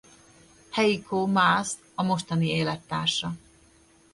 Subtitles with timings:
[0.77, 3.33] Heiko Maas a mostani élettársa.